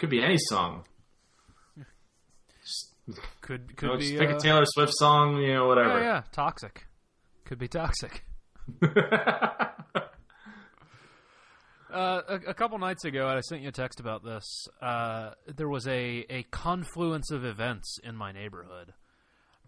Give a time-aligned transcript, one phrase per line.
[0.00, 0.84] Could be any song.
[3.42, 5.98] Could You could know, be pick uh, a Taylor Swift song, you know, whatever.
[6.00, 6.86] Yeah, yeah, toxic.
[7.44, 8.24] Could be toxic.
[11.92, 14.44] Uh, a, a couple nights ago, I sent you a text about this.
[14.80, 18.92] Uh, there was a, a confluence of events in my neighborhood.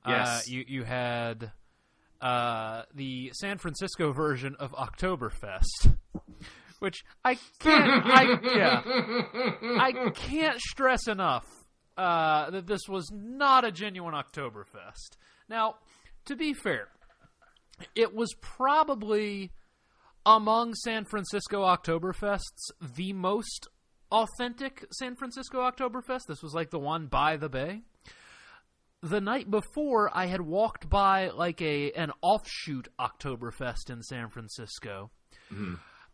[0.04, 0.48] Uh, Yes.
[0.48, 1.50] you you had
[2.20, 5.96] uh, the San Francisco version of Oktoberfest,
[6.82, 8.04] which I can't.
[8.04, 8.82] I, yeah,
[9.80, 11.46] I can't stress enough
[11.96, 15.16] uh, that this was not a genuine Oktoberfest.
[15.48, 15.76] Now,
[16.24, 16.88] to be fair,
[17.94, 19.52] it was probably
[20.26, 23.68] among San Francisco Oktoberfests the most
[24.10, 26.26] authentic San Francisco Oktoberfest.
[26.26, 27.82] This was like the one by the bay.
[29.04, 35.12] The night before, I had walked by like a an offshoot Oktoberfest in San Francisco.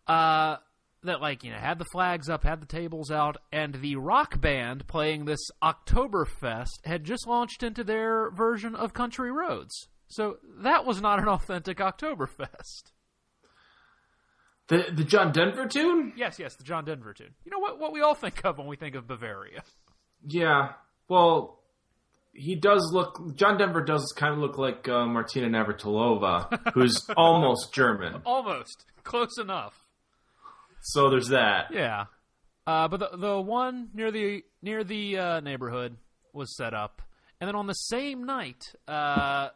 [0.08, 0.56] Uh,
[1.04, 4.40] that like you know had the flags up, had the tables out, and the rock
[4.40, 9.88] band playing this Oktoberfest had just launched into their version of Country Roads.
[10.08, 12.92] So that was not an authentic Oktoberfest.
[14.68, 16.12] The the John Denver tune?
[16.16, 17.34] Yes, yes, the John Denver tune.
[17.44, 17.78] You know what?
[17.78, 19.62] What we all think of when we think of Bavaria.
[20.26, 20.72] Yeah.
[21.08, 21.60] Well,
[22.34, 23.34] he does look.
[23.34, 28.20] John Denver does kind of look like uh, Martina Navratilova, who's almost German.
[28.26, 29.87] Almost close enough.
[30.80, 31.66] So there's that.
[31.72, 32.06] Yeah.
[32.66, 35.96] Uh, but the the one near the near the uh, neighborhood
[36.32, 37.00] was set up,
[37.40, 39.48] and then on the same night, uh,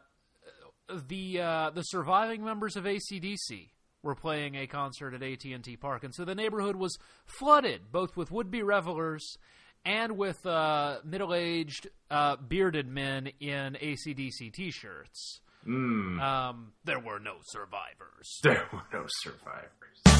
[1.07, 3.69] the uh, the surviving members of ACDC
[4.01, 7.91] were playing a concert at AT and T Park, and so the neighborhood was flooded
[7.91, 9.37] both with would be revelers
[9.85, 15.41] and with uh, middle aged uh, bearded men in ACDC t shirts.
[15.67, 16.21] Mm.
[16.21, 18.39] Um, there were no survivors.
[18.43, 20.12] There were no survivors.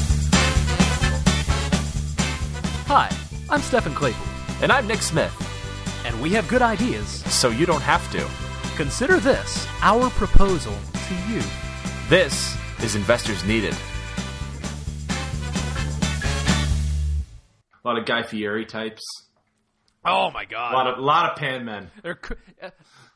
[2.86, 3.10] Hi,
[3.48, 4.26] I'm Stephen Claypool,
[4.62, 5.32] And I'm Nick Smith,
[6.06, 7.08] and we have good ideas.
[7.32, 8.28] so you don't have to.
[8.76, 10.74] Consider this our proposal
[11.08, 11.40] to you.
[12.08, 13.74] This is Investors Needed.
[17.84, 19.02] A lot of Guy Fieri types.
[20.04, 20.74] Oh my A god!
[20.74, 21.90] lot of lot of pan men.
[22.02, 22.38] There could,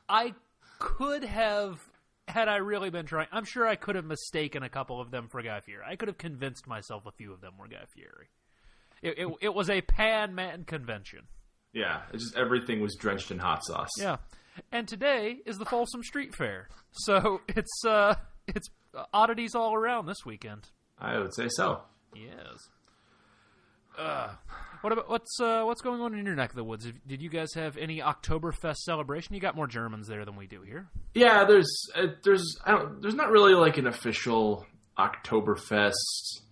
[0.09, 0.35] I
[0.79, 1.81] could have,
[2.29, 3.27] had I really been trying.
[3.33, 5.83] I'm sure I could have mistaken a couple of them for Guy Fieri.
[5.87, 8.29] I could have convinced myself a few of them were Guy Fieri.
[9.03, 11.21] It, it, it was a pan man convention.
[11.73, 13.91] Yeah, it's just everything was drenched in hot sauce.
[13.99, 14.17] Yeah,
[14.73, 18.15] and today is the Folsom Street Fair, so it's uh,
[18.47, 18.69] it's
[19.13, 20.69] oddities all around this weekend.
[20.99, 21.83] I would say so.
[22.15, 22.69] Yes.
[23.97, 24.31] Uh,
[24.81, 26.87] what about what's uh, what's going on in your neck of the woods?
[27.07, 29.35] Did you guys have any Oktoberfest celebration?
[29.35, 30.89] You got more Germans there than we do here.
[31.15, 34.67] Yeah, there's uh, there's I don't there's not really like an official
[34.97, 36.43] Oktoberfest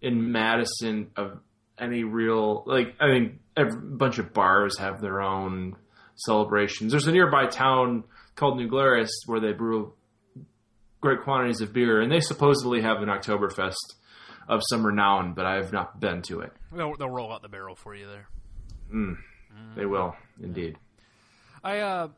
[0.00, 1.40] in Madison of
[1.82, 5.76] any real like I mean every bunch of bars have their own
[6.14, 6.92] celebrations.
[6.92, 8.04] There's a nearby town
[8.36, 9.92] called New Glarus where they brew
[11.00, 13.74] great quantities of beer, and they supposedly have an Oktoberfest
[14.48, 16.52] of some renown, but I have not been to it.
[16.72, 18.28] They'll, they'll roll out the barrel for you there.
[19.76, 20.76] They will indeed.
[21.64, 22.08] I uh,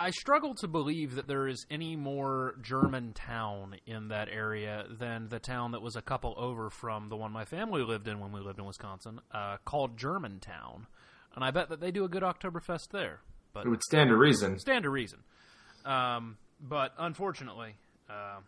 [0.00, 5.28] I struggle to believe that there is any more German town in that area than
[5.28, 8.30] the town that was a couple over from the one my family lived in when
[8.30, 10.86] we lived in Wisconsin, uh, called Germantown,
[11.34, 13.20] and I bet that they do a good Oktoberfest there.
[13.52, 14.58] But It would stand to reason.
[14.58, 15.18] stand to reason.
[15.84, 17.74] Um, but unfortunately,
[18.08, 18.38] uh,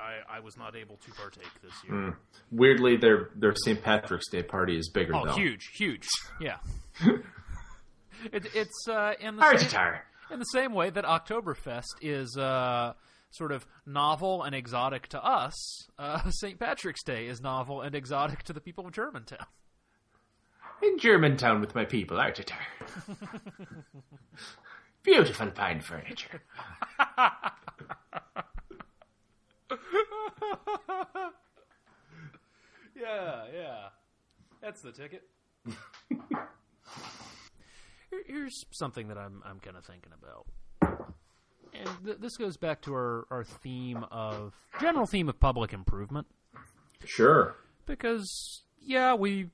[0.00, 2.18] I, I was not able to partake this year.
[2.50, 3.80] Weirdly, their their St.
[3.80, 5.34] Patrick's Day party is bigger Oh, though.
[5.34, 6.06] huge, huge,
[6.40, 6.56] yeah.
[8.32, 9.68] it, it's uh, in the Hard same.
[10.30, 12.94] In the same way that Oktoberfest is uh,
[13.30, 15.88] sort of novel and exotic to us.
[15.98, 16.58] Uh, St.
[16.58, 19.46] Patrick's Day is novel and exotic to the people of Germantown.
[20.82, 22.58] in Germantown with my people, Artitar.
[25.02, 26.42] Beautiful pine furniture.
[32.96, 33.88] Yeah, yeah.
[34.62, 35.24] That's the ticket.
[38.26, 40.46] Here- Here's something that I'm I'm kind of thinking about,
[41.72, 46.26] and th- this goes back to our, our theme of general theme of public improvement
[47.04, 47.56] Sure.
[47.86, 49.50] because yeah we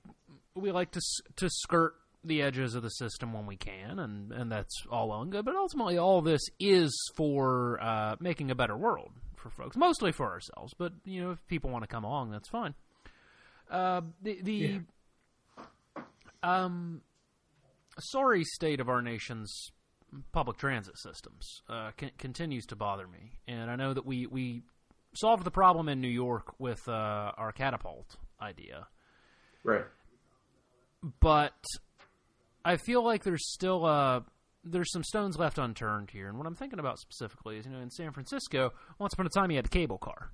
[0.55, 1.01] we like to
[1.37, 5.23] to skirt the edges of the system when we can, and and that's all well
[5.23, 5.45] and good.
[5.45, 10.31] But ultimately, all this is for uh, making a better world for folks, mostly for
[10.31, 10.75] ourselves.
[10.77, 12.75] But you know, if people want to come along, that's fine.
[13.71, 14.81] Uh, the the
[16.43, 17.01] um
[18.01, 19.71] sorry state of our nation's
[20.33, 24.63] public transit systems uh, con- continues to bother me, and I know that we we
[25.15, 26.93] solved the problem in New York with uh,
[27.37, 28.87] our catapult idea,
[29.65, 29.85] Right.
[31.21, 31.55] but
[32.65, 34.21] I feel like there's still uh
[34.63, 37.81] there's some stones left unturned here, and what I'm thinking about specifically is, you know,
[37.81, 40.33] in San Francisco, once upon a time you had the cable car,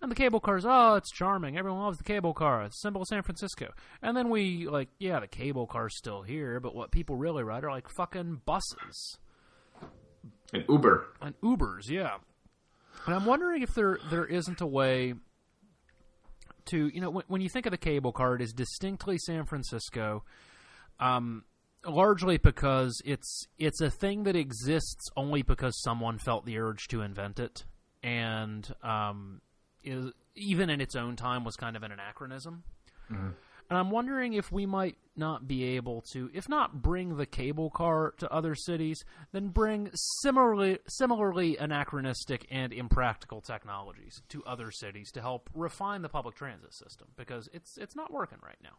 [0.00, 3.02] and the cable car's oh, it's charming, everyone loves the cable car, it's a symbol
[3.02, 3.72] of San Francisco,
[4.02, 7.64] and then we like, yeah, the cable car's still here, but what people really ride
[7.64, 9.18] are like fucking buses.
[10.52, 11.06] And Uber.
[11.20, 12.16] and Ubers, yeah.
[13.06, 15.14] And I'm wondering if there there isn't a way
[16.66, 19.44] to you know when, when you think of the cable car, it is distinctly San
[19.44, 20.24] Francisco,
[21.00, 21.44] um,
[21.86, 27.02] largely because it's it's a thing that exists only because someone felt the urge to
[27.02, 27.64] invent it,
[28.02, 29.40] and um,
[29.82, 32.62] is even in its own time was kind of an anachronism.
[33.10, 33.30] Mm-hmm.
[33.70, 37.68] And I'm wondering if we might not be able to, if not bring the cable
[37.68, 45.10] car to other cities, then bring similarly similarly anachronistic and impractical technologies to other cities
[45.12, 48.76] to help refine the public transit system because it's it's not working right now.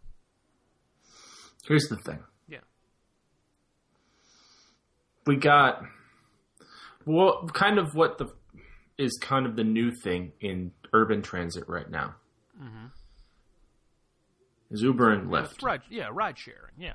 [1.67, 2.19] Here's the thing.
[2.47, 2.59] Yeah.
[5.27, 5.83] we got
[7.05, 8.33] well kind of what the
[8.97, 12.15] is kind of the new thing in urban transit right now
[12.61, 12.87] mm-hmm.
[14.71, 16.73] is Uber and Lyft, Ride, yeah, ride sharing.
[16.77, 16.93] Yeah.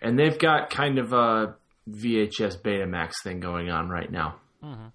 [0.00, 1.56] and they've got kind of a
[1.88, 4.36] VHS Betamax thing going on right now.
[4.62, 4.88] Mm-hmm.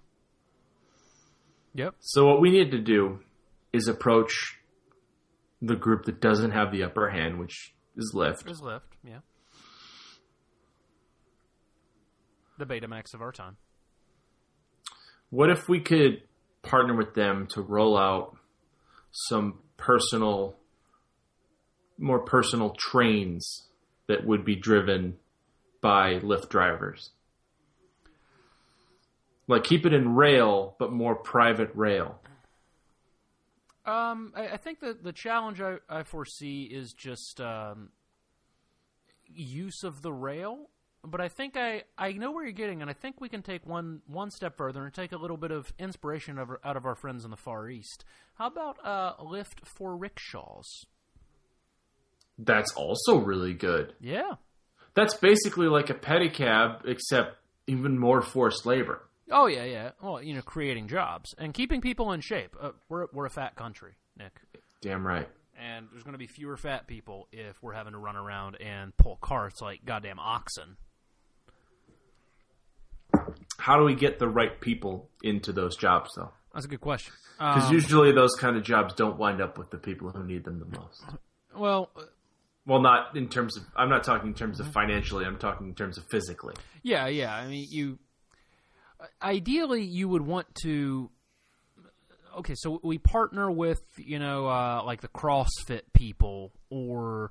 [1.74, 1.94] Yep.
[2.00, 3.20] So what we need to do
[3.72, 4.58] is approach
[5.62, 8.44] the group that doesn't have the upper hand, which is Lyft.
[8.44, 8.80] There's Lyft.
[9.02, 9.18] Yeah.
[12.58, 13.56] The Betamax of our time.
[15.30, 16.22] What if we could
[16.62, 18.36] partner with them to roll out
[19.10, 20.56] some personal,
[21.98, 23.68] more personal trains
[24.08, 25.16] that would be driven
[25.80, 27.10] by Lyft drivers?
[29.48, 32.20] Like keep it in rail, but more private rail.
[33.84, 37.90] Um, I, I think that the challenge I, I foresee is just um,
[39.26, 40.68] use of the rail.
[41.04, 43.66] But I think I, I know where you're getting, and I think we can take
[43.66, 46.94] one one step further and take a little bit of inspiration of, out of our
[46.94, 48.04] friends in the Far East.
[48.34, 50.86] How about uh, Lyft for rickshaws?
[52.38, 53.94] That's also really good.
[54.00, 54.34] Yeah.
[54.94, 59.02] That's basically like a pedicab, except even more forced labor.
[59.30, 59.90] Oh yeah, yeah.
[60.02, 62.54] Well, you know, creating jobs and keeping people in shape.
[62.60, 64.32] Uh, we're we're a fat country, Nick,
[64.82, 65.28] Damn right.
[65.58, 68.96] and there's going to be fewer fat people if we're having to run around and
[68.96, 70.76] pull carts like goddamn oxen.
[73.62, 76.32] How do we get the right people into those jobs, though?
[76.52, 77.12] That's a good question.
[77.38, 80.42] Because Um, usually those kind of jobs don't wind up with the people who need
[80.42, 81.04] them the most.
[81.54, 82.02] well, uh,
[82.66, 83.64] Well, not in terms of.
[83.76, 85.24] I'm not talking in terms of financially.
[85.24, 86.54] I'm talking in terms of physically.
[86.82, 87.32] yeah, yeah.
[87.34, 87.98] I mean, you
[89.22, 91.10] ideally you would want to.
[92.38, 97.30] Okay, so we partner with you know uh, like the CrossFit people or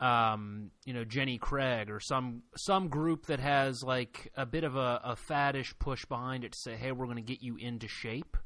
[0.00, 4.76] um, you know Jenny Craig or some some group that has like a bit of
[4.76, 7.88] a, a faddish push behind it to say, hey, we're going to get you into
[7.88, 8.36] shape.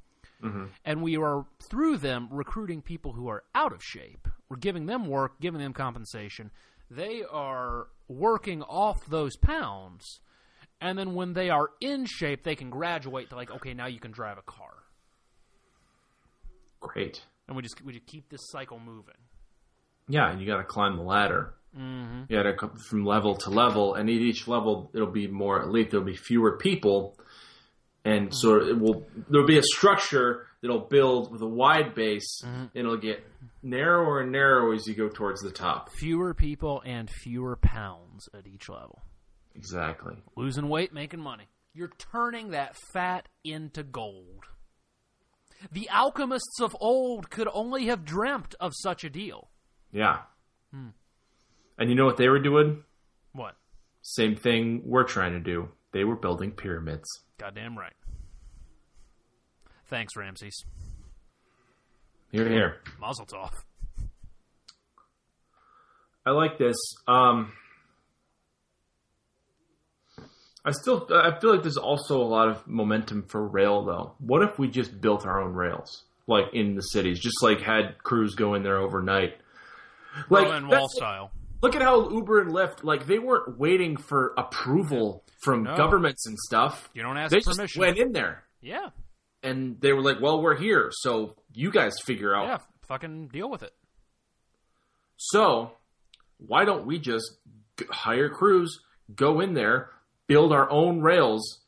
[0.87, 4.27] And we are through them recruiting people who are out of shape.
[4.49, 6.51] We're giving them work, giving them compensation.
[6.91, 10.21] They are working off those pounds,
[10.81, 14.01] and then when they are in shape, they can graduate to like, okay, now you
[14.01, 14.73] can drive a car,
[16.81, 17.21] Great.
[17.47, 19.15] and we just we just keep this cycle moving.
[20.11, 21.55] Yeah, and you got to climb the ladder.
[21.79, 22.25] Mm-hmm.
[22.29, 25.63] You got to come from level to level, and at each level it'll be more
[25.63, 25.91] elite.
[25.91, 27.17] There'll be fewer people,
[28.05, 29.07] and so it will.
[29.29, 33.25] There'll be a structure that'll build with a wide base, and it'll get
[33.63, 35.91] narrower and narrower as you go towards the top.
[35.93, 39.03] Fewer people and fewer pounds at each level.
[39.55, 40.17] Exactly.
[40.37, 41.45] Losing weight, making money.
[41.73, 44.47] You're turning that fat into gold.
[45.71, 49.51] The alchemists of old could only have dreamt of such a deal.
[49.93, 50.19] Yeah.
[51.81, 52.85] And you know what they were doing?
[53.33, 53.57] What?
[54.03, 55.71] Same thing we're trying to do.
[55.93, 57.09] They were building pyramids.
[57.39, 57.95] Goddamn right.
[59.87, 60.65] Thanks, Ramses.
[62.31, 62.77] Here, here.
[63.01, 63.51] Mazel tov.
[66.25, 66.77] I like this.
[67.09, 67.53] Um,
[70.65, 74.15] I still, I feel like there's also a lot of momentum for rail, though.
[74.19, 77.99] What if we just built our own rails, like in the cities, just like had
[78.03, 79.40] crews go in there overnight?
[80.29, 81.31] Like, Berlin Wall style.
[81.63, 85.77] look at how Uber and Lyft, like, they weren't waiting for approval from No.
[85.77, 86.91] governments and stuff.
[86.95, 87.67] You don't ask They permission.
[87.67, 88.91] just went in there Yeah.
[89.43, 92.59] and they were like, "Well, we're here, so you guys figure out." Yeah.
[92.83, 93.73] Fucking deal with it.
[95.17, 95.77] So,
[96.39, 97.39] why don't we just
[97.79, 98.81] g- hire crews,
[99.15, 99.91] go in there,
[100.27, 101.61] build our own rails?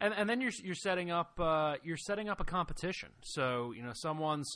[0.00, 3.10] And and then you're you're setting up uh, you're setting up a competition.
[3.22, 4.50] So you know someone's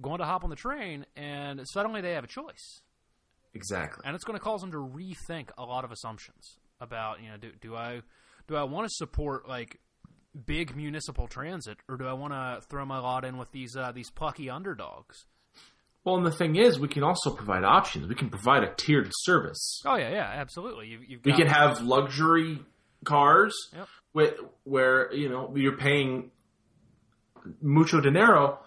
[0.00, 2.80] going to hop on the train, and suddenly they have a choice.
[3.56, 4.02] Exactly.
[4.04, 7.36] and it's going to cause them to rethink a lot of assumptions about you know
[7.36, 8.02] do do I
[8.48, 9.78] do I want to support like
[10.44, 13.92] big municipal transit or do I want to throw my lot in with these uh,
[13.92, 15.26] these plucky underdogs?
[16.02, 18.08] Well, and the thing is, we can also provide options.
[18.08, 19.80] We can provide a tiered service.
[19.86, 20.88] Oh yeah, yeah, absolutely.
[20.88, 22.58] You, you've We can have luxury
[23.04, 23.88] cars Yep.
[24.14, 24.34] with
[24.64, 26.32] where you know you're paying
[27.62, 28.58] mucho dinero,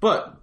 [0.00, 0.36] but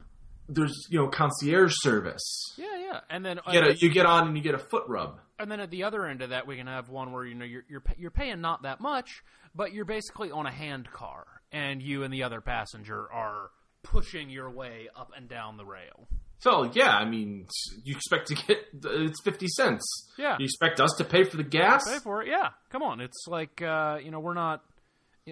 [0.54, 2.54] there's you know concierge service.
[2.58, 4.84] yeah, yeah, and then You get, a, you get on and you get a foot
[4.88, 5.20] rub.
[5.40, 7.46] And then at the other end of that, we can have one where you know
[7.46, 9.24] you're you're, you're paying not that much,
[9.56, 13.50] but you're basically on a hand car, and you and the other passenger are
[13.84, 16.08] pushing your way up and down the rail.
[16.40, 17.48] So yeah, I mean,
[17.84, 19.84] you expect to get it's fifty cents.
[20.18, 20.38] Yeah.
[20.40, 21.88] You expect us to pay for the gas?
[21.92, 22.50] Pay for it, yeah.
[22.72, 24.64] Come on, it's like uh, you know we're not.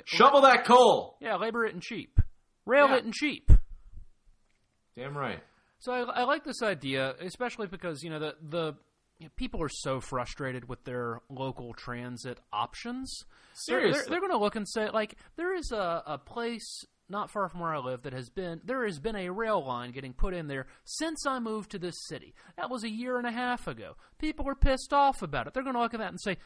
[0.05, 1.17] Shovel that coal.
[1.19, 2.19] Yeah, labor it and cheap,
[2.65, 2.97] rail Yeah.
[2.97, 3.51] it and cheap.
[4.99, 5.39] Damn right.
[5.79, 8.75] So I, I like this idea, especially because you know the the
[9.19, 13.23] you know, people are so frustrated with their local transit options.
[13.67, 14.01] They're- Seriously.
[14.01, 17.49] they're, they're, going to look and say like there is a, a place not far
[17.49, 20.33] from where I live that has been there has been a rail line getting put
[20.33, 22.33] in there since I moved to this city.
[22.57, 23.95] That was a year and a half ago.
[24.19, 25.53] People are pissed off about it.
[25.53, 26.37] They're going to look at that and say.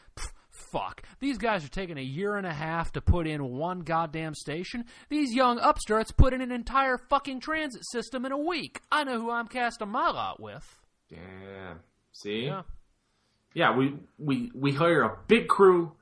[0.54, 1.02] "Pff, Fuck.
[1.20, 4.84] These guys are taking a year and a half to put in one goddamn station.
[5.08, 8.80] These young upstarts put in an entire fucking transit system in a week.
[8.90, 10.80] I know who I'm casting my lot with.
[11.08, 11.78] Damn.
[12.10, 12.46] See?
[12.46, 12.62] Yeah.
[13.54, 15.92] Yeah, we we we hire a big crew.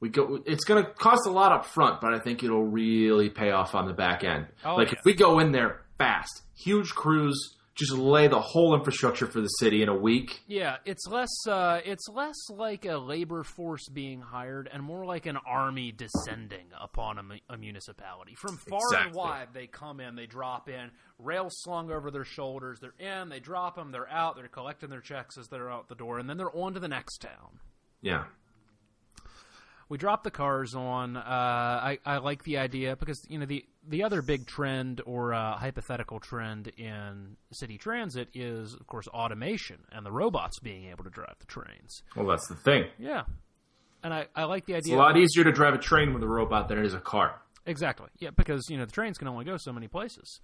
[0.00, 0.40] We go.
[0.46, 3.74] It's going to cost a lot up front, but I think it'll really pay off
[3.74, 4.46] on the back end.
[4.64, 4.98] Oh, like yeah.
[4.98, 9.48] if we go in there fast, huge crews, just lay the whole infrastructure for the
[9.48, 10.42] city in a week.
[10.46, 15.26] Yeah, it's less uh, it's less like a labor force being hired and more like
[15.26, 18.34] an army descending upon a, a municipality.
[18.36, 22.78] From far and wide, they come in, they drop in, rails slung over their shoulders.
[22.80, 25.94] They're in, they drop them, they're out, they're collecting their checks as they're out the
[25.94, 27.58] door, and then they're on to the next town.
[28.02, 28.24] Yeah.
[29.88, 31.16] We drop the cars on.
[31.16, 35.34] Uh, I, I like the idea because you know the the other big trend or
[35.34, 41.04] uh, hypothetical trend in city transit is of course automation and the robots being able
[41.04, 42.02] to drive the trains.
[42.16, 42.86] Well, that's the thing.
[42.98, 43.24] Yeah,
[44.02, 44.94] and I, I like the idea.
[44.94, 47.00] It's a lot easier to drive a train with a robot than it is a
[47.00, 47.40] car.
[47.66, 48.08] Exactly.
[48.18, 50.40] Yeah, because you know the trains can only go so many places.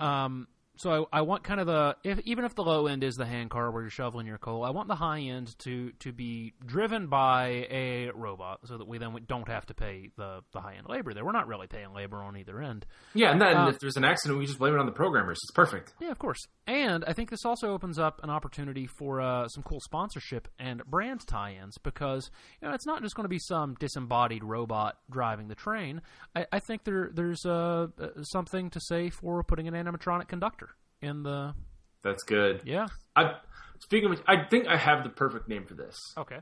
[0.00, 0.48] Um,
[0.80, 3.26] so I, I want kind of the if, even if the low end is the
[3.26, 6.54] hand car where you're shoveling your coal, I want the high end to to be
[6.64, 10.76] driven by a robot, so that we then don't have to pay the the high
[10.76, 11.24] end labor there.
[11.24, 12.86] We're not really paying labor on either end.
[13.14, 15.38] Yeah, and then Uh, if there's an accident, we just blame it on the programmers.
[15.42, 15.92] It's perfect.
[16.00, 16.40] Yeah, of course.
[16.66, 20.84] And I think this also opens up an opportunity for uh, some cool sponsorship and
[20.86, 22.30] brand tie-ins because
[22.62, 26.00] you know it's not just going to be some disembodied robot driving the train.
[26.34, 30.69] I, I think there there's uh, uh, something to say for putting an animatronic conductor
[31.02, 31.54] in the
[32.02, 32.62] That's good.
[32.64, 32.86] yeah.
[33.16, 33.34] I
[33.80, 35.96] speaking of, which, I think I have the perfect name for this.
[36.16, 36.38] Okay.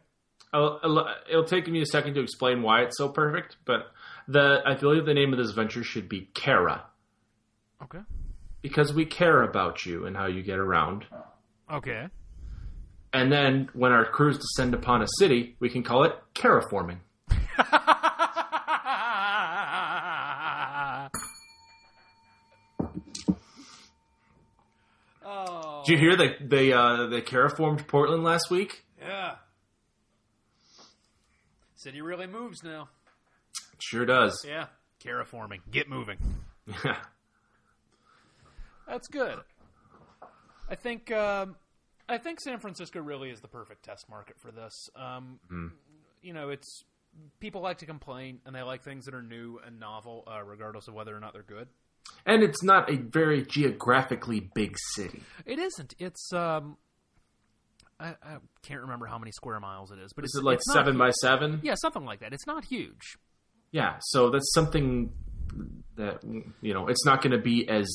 [0.53, 3.89] I'll, I'll- it'll take me a second to explain why it's so perfect, but
[4.27, 6.85] the I believe the name of this venture should be Kara
[7.83, 8.01] Okay.
[8.63, 11.05] because we care about you and how you get around.
[11.73, 12.07] Okay.
[13.13, 16.99] And then when our crews descend upon a city, we can call it Caraforming.
[25.89, 28.85] Did you hear they they uh, they Caraformed Portland last week?
[29.01, 29.37] Yeah.
[31.77, 32.91] City really moves now.
[33.79, 34.45] Sure does.
[34.47, 34.67] Yeah.
[35.03, 35.61] Terraforming.
[35.71, 36.19] Get moving.
[36.85, 36.99] Yeah.
[38.87, 39.39] That's good.
[40.69, 41.57] I think um,
[42.07, 44.91] I think San Francisco really is the perfect test market for this.
[44.95, 45.41] Um,
[46.21, 46.85] You know, it's
[47.41, 50.87] people like to complain and they like things that are new and novel, uh, regardless
[50.87, 51.69] of whether or not they're good.
[52.27, 55.23] And it's not a very geographically big city.
[55.47, 55.95] It isn't.
[55.99, 56.77] It's um,
[58.01, 60.57] I, I can't remember how many square miles it is, but Is it's it like
[60.57, 61.61] it's seven by seven?
[61.63, 62.33] Yeah, something like that.
[62.33, 63.17] It's not huge.
[63.73, 65.13] Yeah, so that's something
[65.97, 66.23] that
[66.63, 67.89] you know, it's not going to be as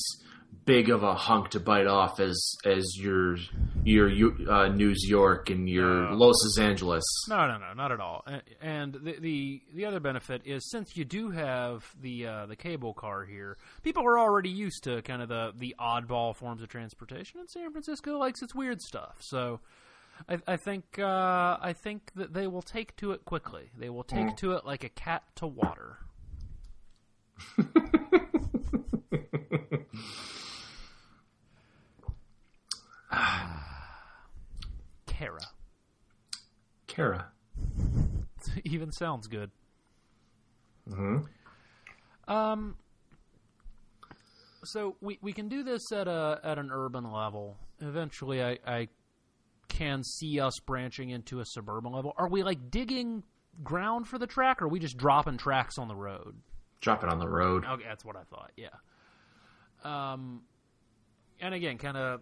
[0.66, 3.38] big of a hunk to bite off as as your
[3.84, 6.16] your uh, New York and your No.
[6.16, 7.04] Los Angeles.
[7.28, 8.26] No, no, no, not at all.
[8.62, 12.94] And the the, the other benefit is since you do have the uh, the cable
[12.94, 17.40] car here, people are already used to kind of the the oddball forms of transportation,
[17.40, 19.18] and San Francisco likes its weird stuff.
[19.20, 19.60] So.
[20.30, 23.72] I, I think uh, I think that they will take to it quickly.
[23.76, 25.98] They will take to it like a cat to water.
[35.24, 35.40] Kara
[36.88, 37.32] Kara.
[38.66, 39.52] even sounds good.
[40.88, 41.20] hmm
[42.28, 42.76] Um,
[44.66, 47.58] so we we can do this at a at an urban level.
[47.80, 48.88] Eventually, I, I
[49.70, 52.14] can see us branching into a suburban level.
[52.18, 53.24] Are we like digging
[53.64, 56.36] ground for the track, or are we just dropping tracks on the road?
[56.82, 57.66] Drop it on the road.
[57.66, 58.52] Okay, that's what I thought.
[58.58, 58.68] Yeah.
[59.84, 60.42] Um,
[61.40, 62.22] and again, kind of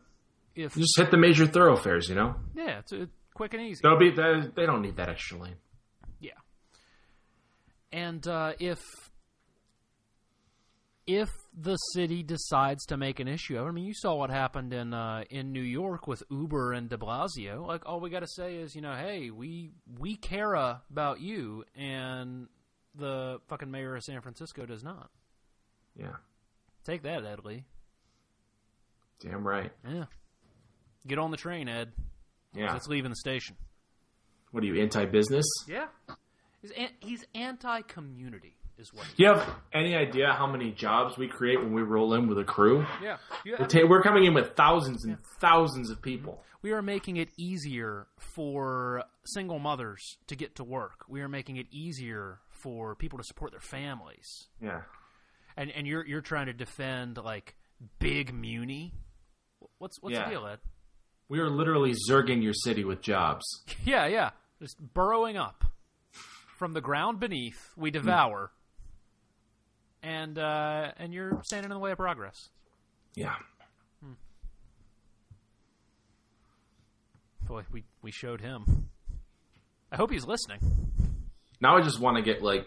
[0.55, 2.35] if Just hit the major thoroughfares, you know.
[2.55, 3.79] yeah, it's uh, quick and easy.
[3.83, 5.55] They'll be they, they don't need that extra lane.
[6.19, 6.31] Yeah.
[7.91, 8.79] And uh, if
[11.07, 11.29] if
[11.59, 14.71] the city decides to make an issue of it, I mean, you saw what happened
[14.73, 17.65] in uh, in New York with Uber and De Blasio.
[17.67, 21.65] Like, all we got to say is, you know, hey, we we care about you,
[21.75, 22.47] and
[22.95, 25.09] the fucking mayor of San Francisco does not.
[25.97, 26.15] Yeah,
[26.85, 27.65] Take that, Ed Lee.
[29.19, 29.71] damn right.
[29.87, 30.05] Yeah.
[31.07, 31.91] Get on the train, Ed.
[32.53, 32.75] Yeah.
[32.75, 33.55] It's leaving the station.
[34.51, 35.45] What are you anti-business?
[35.67, 35.87] Yeah.
[36.61, 39.05] He's an- he's anti-community, is what.
[39.15, 42.37] Do you have any idea how many jobs we create when we roll in with
[42.37, 42.85] a crew?
[43.01, 43.17] Yeah.
[43.45, 46.43] We're, ta- we're coming in with thousands and thousands of people.
[46.61, 51.05] We are making it easier for single mothers to get to work.
[51.07, 54.47] We are making it easier for people to support their families.
[54.61, 54.81] Yeah.
[55.57, 57.55] And and you're you're trying to defend like
[57.97, 58.93] big Muni.
[59.79, 60.25] What's what's Yeah.
[60.25, 60.59] the deal, Ed?
[61.31, 63.45] We are literally zerging your city with jobs.
[63.85, 64.31] Yeah, yeah.
[64.61, 65.63] Just burrowing up
[66.57, 68.51] from the ground beneath, we devour.
[70.03, 72.49] And uh, and you're standing in the way of progress.
[73.15, 73.35] Yeah.
[74.03, 74.11] Hmm.
[77.47, 78.89] Boy, we we showed him.
[79.89, 80.59] I hope he's listening.
[81.61, 82.65] Now I just want to get like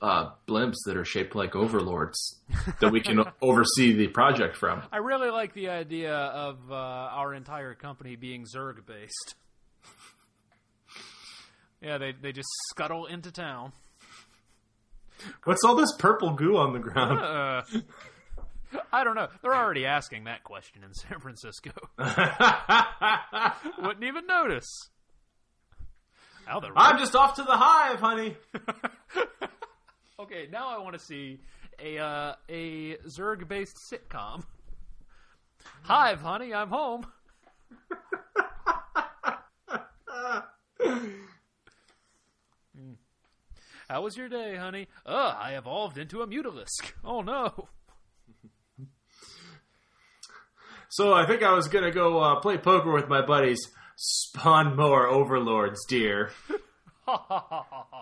[0.00, 2.40] uh, blimps that are shaped like overlords
[2.80, 4.82] that we can oversee the project from.
[4.92, 9.34] I really like the idea of uh, our entire company being Zerg based.
[11.82, 13.72] yeah, they they just scuttle into town.
[15.44, 17.20] What's all this purple goo on the ground?
[17.20, 17.62] Uh,
[18.92, 19.28] I don't know.
[19.42, 21.70] They're already asking that question in San Francisco.
[23.82, 24.90] Wouldn't even notice.
[26.48, 28.36] I'm just off to the hive, honey.
[30.20, 30.48] okay.
[30.50, 31.40] Now I want to see
[31.80, 34.44] a uh, a Zerg based sitcom.
[35.82, 37.06] Hive, honey, I'm home.
[43.88, 44.88] How was your day, honey?
[45.06, 46.92] Ugh, I evolved into a mutalisk.
[47.04, 47.68] Oh no.
[50.88, 53.60] So I think I was gonna go uh, play poker with my buddies.
[53.96, 56.30] Spawn more overlords, dear.